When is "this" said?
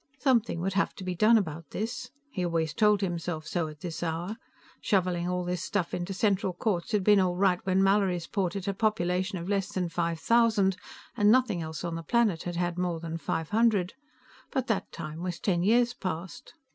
1.69-2.09, 3.81-4.01, 5.43-5.61